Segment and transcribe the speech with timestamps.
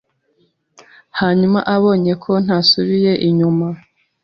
[1.19, 3.67] Hanyuma abonye ko ntasubiye inyuma